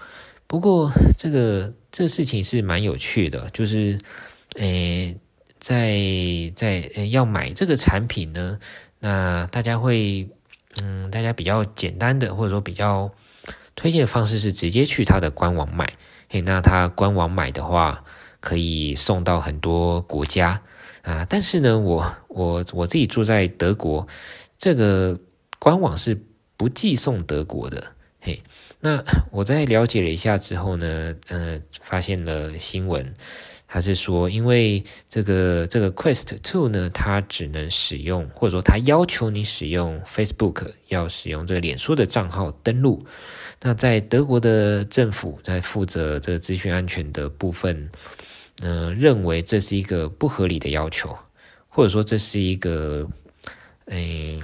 [0.46, 3.98] 不过这个这个事情是蛮有趣的，就是。
[4.58, 5.16] 诶，
[5.58, 8.58] 在在要买这个产品呢，
[8.98, 10.28] 那大家会，
[10.82, 13.12] 嗯，大家比较简单的或者说比较
[13.76, 15.92] 推荐的方式是直接去他的官网买。
[16.30, 18.02] 诶，那他官网买的话，
[18.40, 20.60] 可以送到很多国家。
[21.02, 21.24] 啊。
[21.28, 24.08] 但是呢，我我我自己住在德国，
[24.58, 25.20] 这个
[25.60, 26.20] 官网是
[26.56, 27.92] 不寄送德国的。
[28.20, 28.42] 嘿，
[28.80, 33.14] 那我在了解了一下之后呢，呃，发现了新闻。
[33.70, 43.04] 他是说，因为这个这个 Quest Two 呢，它只能使用，或者说它要求你使用 Facebook，要使用这个脸书的账号登录。
[43.60, 47.90] 那在德国的政府在负责这个资讯安全的部分，
[48.62, 51.14] 嗯、呃，认为这是一个不合理的要求，
[51.68, 53.06] 或者说这是一个，
[53.86, 54.40] 嗯、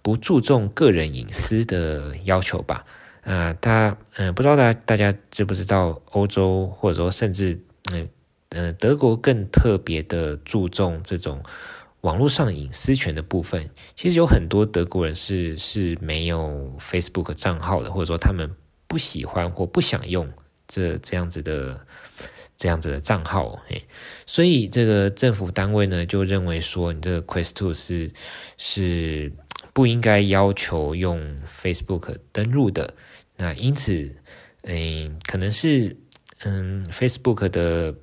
[0.00, 2.84] 不注重个人隐私的要求吧。
[3.22, 7.58] 啊、呃，大家，嗯、不知道大家大家知不知道，欧洲或者说甚至，
[7.92, 8.06] 嗯、
[8.54, 8.72] 呃。
[8.74, 11.42] 德国更特别的注重这种
[12.02, 13.70] 网络上隐私权的部分。
[13.96, 18.50] 其实有很多德国人是是没有 Facebook 账号的，或者说他们
[18.86, 20.30] 不喜欢或不想用
[20.68, 21.86] 这这样子的
[22.56, 23.58] 这样子的账号。
[23.66, 23.82] 嘿，
[24.26, 28.12] 所以这个政府单位呢就认为说，你这个 Quest Two 是
[28.58, 29.32] 是
[29.72, 32.94] 不应该要求用 Facebook 登录的。
[33.36, 34.14] 那因此，
[34.62, 35.96] 嗯，可能是
[36.44, 37.94] 嗯 Facebook 的。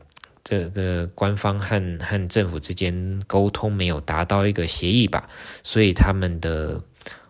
[0.51, 5.29] 这个官方和和政府之间沟通没有达到一个协议吧，
[5.63, 6.83] 所以他们的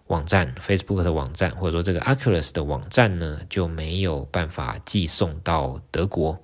[0.07, 6.43] 网站，Facebook 的网站，或者说这个 Oculus 的网站呢，就没有办法寄送到德国。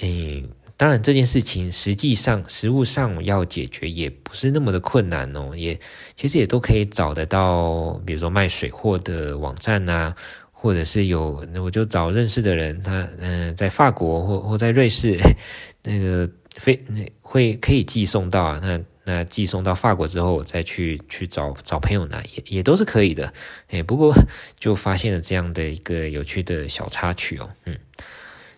[0.00, 0.44] 诶，
[0.76, 5.80] 当然这件事情实际上实物上要解决也不是那么的困难哦，也
[6.14, 10.14] 其实也都可以找得到，比如说卖水货的网站啊。
[10.60, 15.18] 或者是有，我就找认识的人，他嗯、在法国或或在瑞士，
[15.82, 18.60] 那个飞那会可以寄送到啊。
[18.62, 23.32] 那那寄送到法国之后，我再去去找找朋友拿，也也都是可以的。
[23.68, 24.14] 哎，不过
[24.58, 27.48] 就发现了这样的一个有趣的小插曲哦。
[27.64, 27.74] 嗯，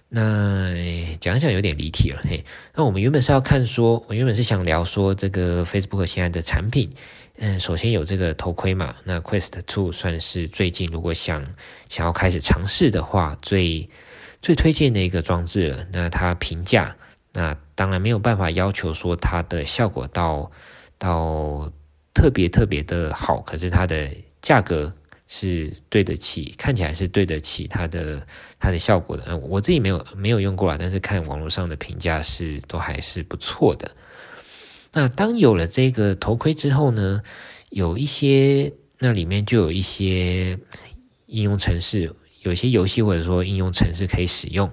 [0.08, 0.74] 那
[1.20, 2.20] 讲讲有点离题了。
[2.24, 6.90] 嘿，那我们原本是要看说，我原本是想聊说这个 Facebook 现在的产品。
[7.38, 11.42] 嗯，首先有这个头盔嘛，那 Quest Two 算是最近如果想
[11.88, 13.88] 想要开始尝试的话，最
[14.42, 15.86] 最推荐的一个装置了。
[15.92, 16.94] 那它平价，
[17.32, 20.52] 那当然没有办法要求说它的效果到
[20.98, 21.72] 到
[22.12, 24.08] 特别特别的好，可是它的
[24.42, 24.92] 价格
[25.26, 28.24] 是对得起，看起来是对得起它的
[28.60, 29.24] 它的效果的。
[29.26, 33.90] 嗯，我自己没有没有用过啊，但是看网络上的评价是都还是不错的。
[34.92, 37.22] 那当有了这个头盔之后呢，
[37.70, 40.58] 有一些那里面就有一些
[41.26, 44.70] 应用程式，有些游戏或者说应用程式可以使用。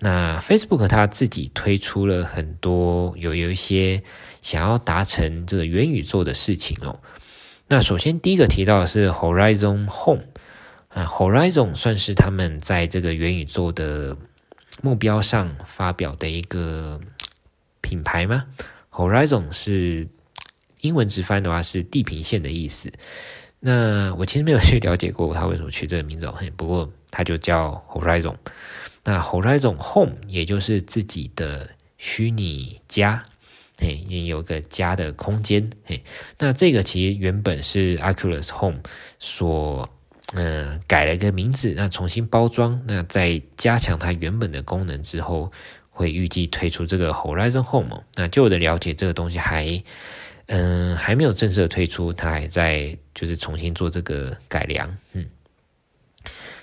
[0.00, 4.02] 那 Facebook 它自己推出了很多有有一些
[4.42, 7.00] 想要达成这个元宇宙的事情哦。
[7.68, 10.24] 那首先第一个提到的是 Horizon Home
[10.88, 14.16] 啊，Horizon 算是他们在这个元宇宙的
[14.82, 17.00] 目标上发表的一个
[17.80, 18.44] 品牌吗
[18.92, 20.06] ？Horizon 是
[20.82, 22.92] 英文直翻的话是地平线的意思。
[23.58, 28.34] 那我其实没有去了解过他为什么取这个名字，嘿不过它就叫 Horizon。
[29.04, 33.24] 那 Horizon Home 也就是自己的虚拟家，
[33.78, 35.70] 嘿，也有个家的空间。
[35.84, 36.02] 嘿，
[36.38, 38.80] 那这个其实原本是 Oculus Home
[39.18, 39.88] 所
[40.34, 45.52] 嗯、改了一个名字，那重新包装，那在加强它原本的功能之后。
[45.94, 49.84] 会预计推出这个 Horizon Home，那就我的了解，这个东西还
[50.46, 54.96] 嗯还没有正式的推出，它还在就是重新做这个改良。
[55.12, 55.26] 嗯，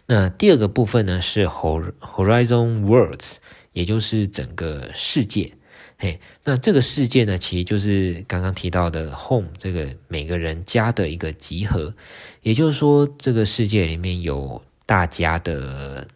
[0.08, 3.36] 那第二个部分呢是 Horizon Worlds，
[3.72, 5.54] 也就是整个世界。
[6.00, 11.94] 嘿，那这个世界呢，其实就是刚刚提到的 Home 这个每个人家的一个集合，
[12.42, 16.08] 也就是说，这个世界里面有大家的。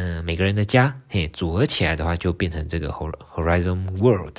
[0.00, 4.38] 嗯，每个人的家，嘿，组合起来的话，就变成这个 Horizon World，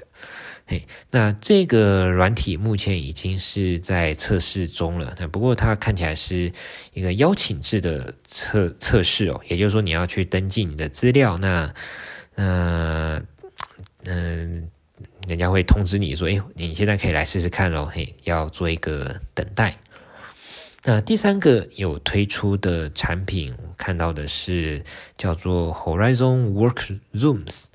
[0.65, 5.13] 嘿，那这个软体目前已经是在测试中了。
[5.19, 6.49] 那不过它看起来是
[6.93, 11.73] 一个邀请制的测测试哦，也就是说你要去登记你的资料，那，
[12.35, 13.27] 嗯
[14.05, 14.69] 嗯，
[15.27, 19.77] 人家会通知你说，哎，你现在可以来试试看喽，嘿，要做一个等待。
[20.83, 24.83] 那第三个有推出的产品，看到的是
[25.17, 27.65] 叫做 Horizon Workrooms，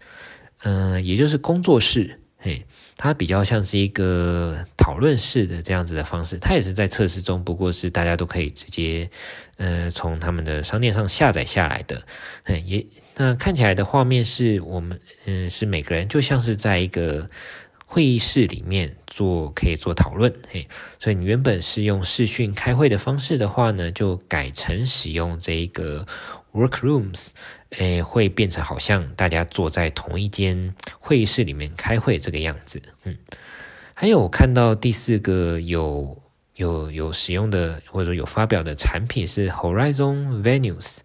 [0.63, 2.65] 嗯、也就是工作室，嘿，
[2.97, 9.11] 它比较像是一个讨论式的这样子的方式，它也是在测试中，不过是大家都可以直接，
[9.59, 12.07] 呃，从他们的商店上下载下来的，
[12.43, 17.29] 嘿，也那看起来的画面是我们，嗯、是每个人就像是在一个
[17.87, 20.67] 会议室里面做可以做讨论，嘿，
[20.99, 26.05] 所以你原本是用视讯开会的方式的话呢，就改成使用这一个
[26.53, 27.29] workrooms，
[27.71, 33.17] 诶，会变成好像大家坐在同一间会议室里面开会这个样子，嗯，
[33.93, 36.21] 还有我看到第四个有
[36.57, 40.99] 有有使用的或者说有发表的产品是 Horizon Venues，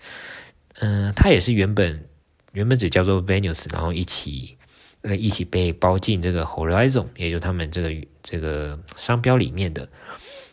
[0.79, 2.07] 嗯、它也是原本
[2.53, 4.55] 原本只叫做 Venues，然后一起。
[5.01, 9.87] 呃，一起被包进这个 Horizon，也就他们这个这个商标里面的。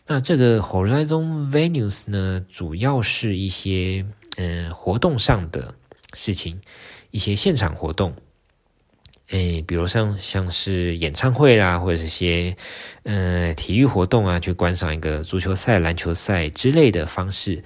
[0.05, 4.05] 那这个 Horizon Venues 呢，主要是一些
[4.37, 5.73] 嗯、活动上的
[6.13, 6.61] 事情，
[7.11, 8.13] 一些现场活动，
[9.29, 12.55] 诶，比如像像是演唱会啦，或者是一些
[13.03, 17.61] 嗯、呃、体育活动啊，去观赏一个足球赛、篮球赛之类的方式。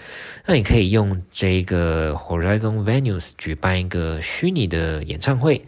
[0.47, 5.63] 那你可以用这个 Horizon Venues 举办一个虚拟的演唱会。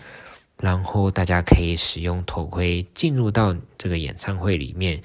[0.64, 5.02] 然后大家可以使用头盔进入到这个演唱会里面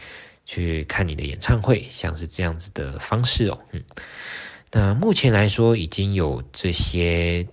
[0.46, 3.58] 去看你的演唱会，像是这样子的方式哦。
[3.72, 3.82] 嗯，
[4.70, 7.48] 那目前来说已经有这些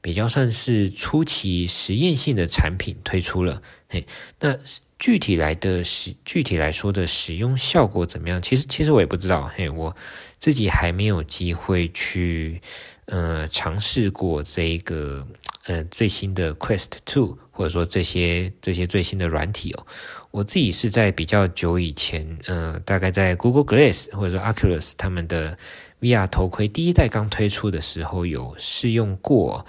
[0.00, 3.60] 比较算是初期实验性的产品推出了。
[3.86, 4.06] 嘿，
[4.40, 4.56] 那
[4.98, 8.40] 具体来的使具体来说的使用效果怎么样？
[8.40, 9.46] 其实其实我也不知道。
[9.54, 9.94] 嘿，我
[10.38, 12.62] 自己还没有机会去
[13.04, 15.28] 呃尝试过这个。
[15.66, 19.86] 呃，最新的 Quest Two，或者说这些这些最新的软体哦，
[20.30, 25.56] 我自己是在比较久以前，呃，大概在 Google Glass 或者说 Oculus 他们的
[26.00, 29.64] VR 头盔第一代刚推出的时候有试用过，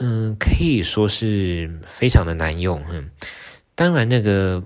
[0.00, 3.10] 嗯、可以说是非常的难用，嗯，
[3.74, 4.62] 当然那个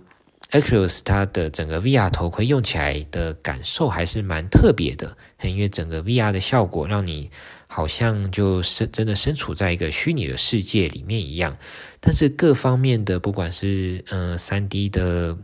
[0.51, 7.31] Oculus 它的整个 VR 头盔用起来的感受还是蛮特别的，因为整个 VR 的效果让你。
[7.71, 11.55] 好像就是真的身处在一个虚拟的世界里面一样，
[12.01, 15.37] 但是各方面的，不管是嗯三 D 的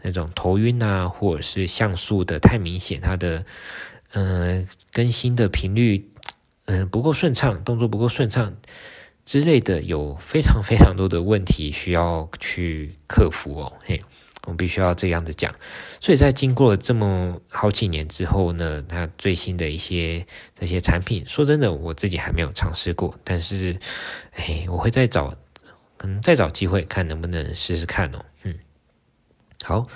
[0.00, 3.44] 那种头晕啊，或者是像素的太明显，它的
[4.12, 6.08] 嗯、更新的频率
[6.66, 8.56] 嗯、不够顺畅，动作不够顺畅
[9.24, 14.00] 之类的，有非常非常多的问题需要去克服哦，嘿。
[14.44, 15.54] 我们必须要这样子讲，
[16.00, 20.26] 所以在经过了这么好几年之后呢，它最新的一些
[20.58, 23.78] 这些产品，说真的，我自己还没有尝试过，但是，
[24.32, 25.32] 哎，我会再找，
[25.96, 28.24] 可能再找机会看能不能试试看哦。
[28.42, 28.58] 嗯，
[29.62, 29.86] 好，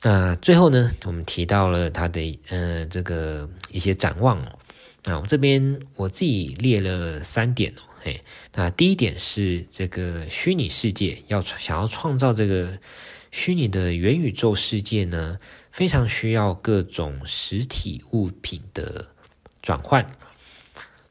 [0.00, 4.58] 那最后呢，我们提到了它的呃这个一些展望哦。
[5.04, 8.22] 那我这边我自己列了三点哦，嘿，
[8.54, 12.78] 那第一点是这个虚拟世界要想要创造这个。
[13.36, 15.38] 虚拟的元宇宙世界呢，
[15.70, 19.08] 非常需要各种实体物品的
[19.60, 20.08] 转换。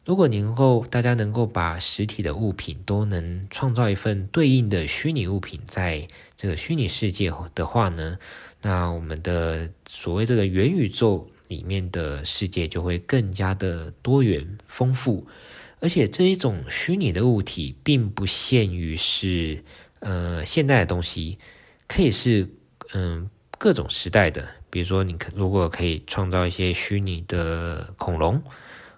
[0.03, 8.17] 如果能够大家能够把实体的物品都能创造一份对应的虚拟物品，在这个虚拟世界的话呢，
[8.63, 15.27] 那我们的所谓这个元宇宙里面的世界就会更加的多元丰富。
[15.79, 19.63] 而且这一种虚拟的物体，并不限于是
[19.99, 21.37] 呃现代的东西。
[21.87, 22.49] 可以是
[22.93, 28.43] 嗯各种时代的，比如说你可如果可以创造一些虚拟的恐龙，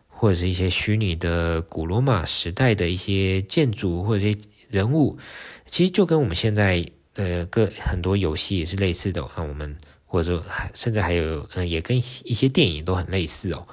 [0.07, 5.17] 或者是一些虚拟的古罗马时代的一些建筑或者一些人物，
[5.65, 9.23] 其实就跟我们现在呃各很多游戏也是类似的。
[9.23, 13.67] 啊我们或者说还甚至还有嗯也跟一些电影都很类似哦。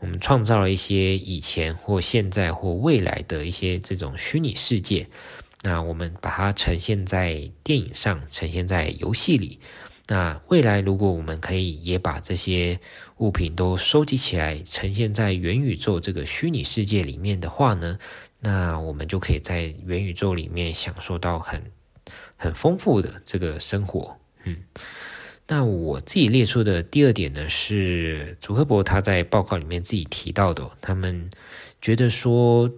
[0.00, 5.08] 我们创造了一些以前或现在或未来的一些这种虚拟世界。
[5.62, 9.58] 那我们把它呈现在电影上，呈现在游戏里。
[10.06, 12.78] 那未来如果我们可以也把这些
[13.18, 17.98] 物品都收集起来，呈现在元宇宙这个虚拟世界里面的话呢，
[18.40, 21.60] 那我们就可以在元宇宙里面享受到很
[22.36, 24.16] 很丰富的这个生活。
[24.44, 24.56] 嗯，
[25.46, 31.28] 那我自己列出的第二点呢，是祖克伯他在报告里面自己提到的，他们
[31.82, 32.70] 觉得说。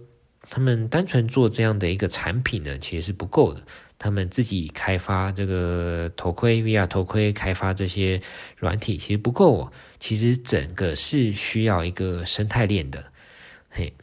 [0.51, 3.63] 他们单纯做这样的一个产品呢，其实是不够的。
[3.97, 8.21] 他们自己开发这个头盔，VR 头盔，开发这些
[8.57, 9.71] 软体，其实不够哦。
[9.97, 13.13] 其实整个是需要一个生态链的。
[13.69, 13.93] 嘿，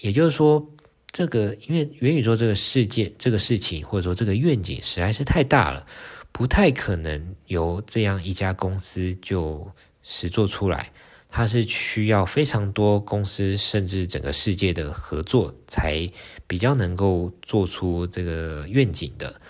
[0.00, 0.70] 也就是说，
[1.10, 5.84] 这个因为元宇宙这个世界，这个事情或者说这个愿景实在是太大了，
[6.30, 9.68] 不太可能由这样一家公司就
[10.04, 10.92] 实做出来。
[11.30, 16.08] 它是需要非常多公司，甚至整个世界的合作，才
[16.46, 19.40] 比较能够做出这个愿景的。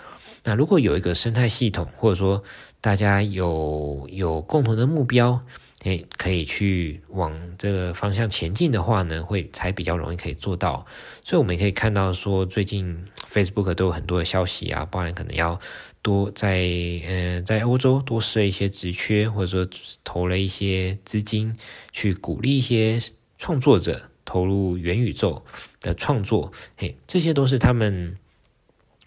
[0.43, 2.43] 那如果有一个生态系统，或者说
[2.81, 5.41] 大家有有共同的目标，
[5.83, 10.85] 诶，可以去往这个方向前进的话呢，会才比较容易可以做到。
[11.23, 15.59] 所以我们可以看到说，最近 Facebook 都有很多的消息啊，包含可能要
[16.01, 16.59] 多在
[17.07, 19.69] 呃在欧洲多设一些职缺，或者说
[20.03, 21.55] 投了一些资金
[21.91, 22.99] 去鼓励一些
[23.37, 25.43] 创作者投入元宇宙
[25.81, 26.51] 的创作。
[26.77, 28.17] 嘿，这些都是他们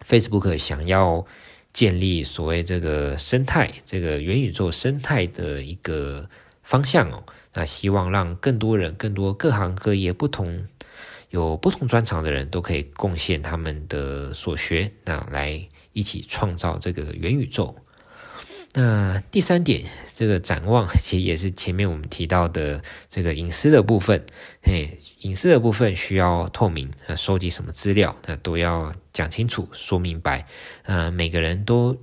[0.07, 1.25] Facebook 想要
[1.73, 6.29] 建立所谓这个生态，这个元宇宙生态的一个
[6.63, 7.25] 方向哦。
[7.55, 10.67] 那希望让更多人、更多各行各业、不同
[11.31, 17.77] 有不同专长的人都可以贡献他们的所学，那来一起创造这个元宇宙。
[18.75, 19.85] 那第三点，
[20.15, 24.25] 这个展望其实也是前面我们提到的这个隐私的部分。
[24.63, 30.47] 嘿，隐私的部分需要透明，那收集什么资料，那都要讲清楚、说明白。
[30.85, 31.95] 呃，每个人都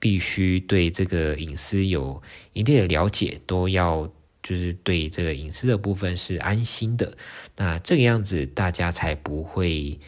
[0.00, 2.20] 必须对这个隐私有
[2.52, 4.10] 一定的了解，都要
[4.42, 7.16] 就是对这个隐私的部分是安心的。
[7.56, 10.00] 那这个样子，大家才不会。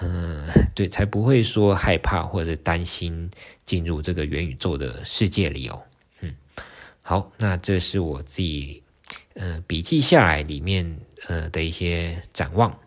[0.00, 3.30] 嗯， 对，才不会说害怕或者担心
[3.64, 5.82] 进入这个元宇宙的世界里哦。
[6.20, 6.34] 嗯，
[7.02, 8.82] 好，那这是我自己
[9.34, 12.78] 呃笔记下来里面呃的一些展望。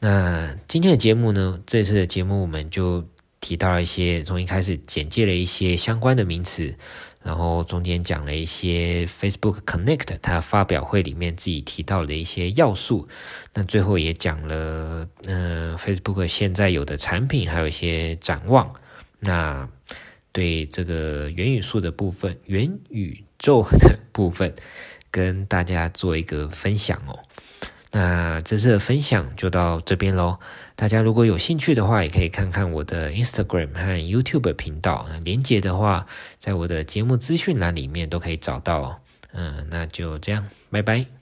[0.00, 3.06] 那今天的节目呢，这次的节目我们就
[3.40, 6.76] 提到了一些，从一开始简介了一些相关的名词。
[7.22, 13.06] 然后中间讲了一些 Facebook Connect 它发表会里面自己提到的一些要素，
[13.52, 18.72] 那最后也讲了，嗯、，Facebook 现在有的产品，还有一些展望。
[19.18, 19.68] 那
[20.32, 24.54] 对这个元宇宙的部分，元宇宙的部分，
[25.10, 27.18] 跟大家做一个分享哦。
[27.92, 30.38] 那这次的分享就到这边喽。
[30.80, 35.06] 大家如果有兴趣的话，也可以看看我的 Instagram 和 YouTube 频道。
[35.22, 36.06] 连接的话，
[36.38, 38.98] 在我的节目资讯栏里面都可以找到。
[39.34, 41.19] 嗯，那就这样，拜拜。